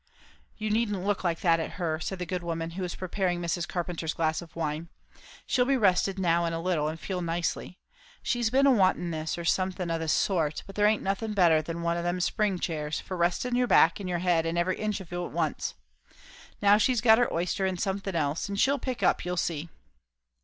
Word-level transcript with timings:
"You 0.57 0.71
needn't 0.71 1.05
look 1.05 1.23
like 1.23 1.41
that 1.41 1.59
at 1.59 1.73
her," 1.73 1.99
said 1.99 2.17
the 2.17 2.25
good 2.25 2.41
woman 2.41 2.71
who 2.71 2.81
was 2.81 2.95
preparing 2.95 3.39
Mrs. 3.39 3.67
Carpenter's 3.67 4.15
glass 4.15 4.41
of 4.41 4.55
wine; 4.55 4.89
"she'll 5.45 5.63
be 5.63 5.77
rested 5.77 6.17
now 6.17 6.43
in 6.45 6.53
a 6.53 6.59
little, 6.59 6.87
and 6.87 6.99
feel 6.99 7.21
nicely. 7.21 7.77
She's 8.23 8.49
been 8.49 8.65
a 8.65 8.71
wantin' 8.71 9.11
this, 9.11 9.37
or 9.37 9.45
something 9.45 9.91
o' 9.91 9.99
this 9.99 10.11
sort; 10.11 10.63
but 10.65 10.73
there 10.73 10.87
aint 10.87 11.03
nothing 11.03 11.33
better 11.33 11.61
than 11.61 11.83
one 11.83 11.97
o' 11.97 12.01
them 12.01 12.19
spring 12.19 12.57
chairs, 12.57 12.99
for 12.99 13.15
resting 13.15 13.55
your 13.55 13.67
back 13.67 13.99
and 13.99 14.09
your 14.09 14.17
head 14.17 14.43
and 14.47 14.57
every 14.57 14.77
inch 14.79 15.01
of 15.01 15.11
you 15.11 15.23
at 15.23 15.31
once. 15.33 15.75
Now 16.63 16.79
she's 16.79 16.99
got 16.99 17.19
her 17.19 17.31
oyster 17.31 17.67
and 17.67 17.79
somethin' 17.79 18.15
else, 18.15 18.49
and 18.49 18.59
she'll 18.59 18.79
pick 18.79 19.03
up, 19.03 19.23
you'll 19.23 19.37
see." 19.37 19.69